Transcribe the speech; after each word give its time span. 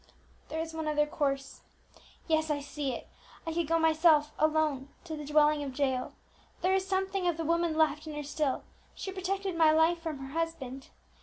"There 0.49 0.59
is 0.59 0.73
one 0.73 0.87
other 0.87 1.05
course; 1.05 1.61
yes, 2.27 2.49
I 2.49 2.59
see 2.59 2.91
it. 2.91 3.07
I 3.45 3.53
could 3.53 3.67
go 3.67 3.77
myself 3.77 4.31
alone 4.39 4.89
to 5.03 5.15
the 5.15 5.23
dwelling 5.27 5.61
of 5.61 5.77
Jael; 5.77 6.13
there 6.63 6.73
is 6.73 6.87
something 6.87 7.27
of 7.27 7.37
the 7.37 7.45
woman 7.45 7.77
left 7.77 8.07
in 8.07 8.15
her 8.15 8.23
still, 8.23 8.63
she 8.95 9.11
protected 9.11 9.55
my 9.55 9.71
life 9.71 9.99
from 10.01 10.17
her 10.17 10.33
husband. 10.33 10.87